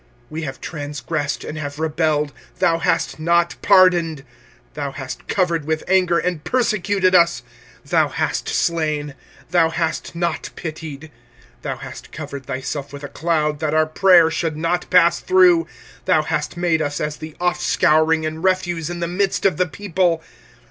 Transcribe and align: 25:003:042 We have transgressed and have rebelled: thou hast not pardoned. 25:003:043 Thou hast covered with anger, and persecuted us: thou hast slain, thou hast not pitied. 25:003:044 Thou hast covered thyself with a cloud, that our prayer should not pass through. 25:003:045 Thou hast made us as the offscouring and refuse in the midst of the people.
25:003:042 0.01 0.07
We 0.31 0.41
have 0.41 0.61
transgressed 0.61 1.43
and 1.43 1.57
have 1.59 1.77
rebelled: 1.77 2.33
thou 2.57 2.79
hast 2.79 3.19
not 3.19 3.55
pardoned. 3.61 4.25
25:003:043 4.73 4.73
Thou 4.73 4.91
hast 4.93 5.27
covered 5.27 5.65
with 5.65 5.83
anger, 5.87 6.17
and 6.17 6.43
persecuted 6.43 7.13
us: 7.13 7.43
thou 7.85 8.07
hast 8.09 8.49
slain, 8.49 9.13
thou 9.51 9.69
hast 9.69 10.15
not 10.15 10.49
pitied. 10.55 11.11
25:003:044 11.61 11.61
Thou 11.61 11.77
hast 11.77 12.11
covered 12.11 12.45
thyself 12.47 12.91
with 12.91 13.03
a 13.03 13.09
cloud, 13.09 13.59
that 13.59 13.75
our 13.75 13.85
prayer 13.85 14.31
should 14.31 14.57
not 14.57 14.89
pass 14.89 15.19
through. 15.19 15.65
25:003:045 15.65 15.67
Thou 16.05 16.21
hast 16.23 16.57
made 16.57 16.81
us 16.81 16.99
as 16.99 17.17
the 17.17 17.35
offscouring 17.39 18.25
and 18.25 18.43
refuse 18.43 18.89
in 18.89 19.01
the 19.01 19.07
midst 19.07 19.45
of 19.45 19.57
the 19.57 19.67
people. 19.67 20.23